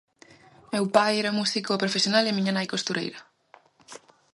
Meu 0.73 0.85
pai 0.95 1.13
era 1.21 1.35
músico 1.39 1.81
profesional 1.83 2.23
e 2.25 2.29
a 2.31 2.37
miña 2.37 2.53
nai 2.55 2.67
costureira. 2.73 3.19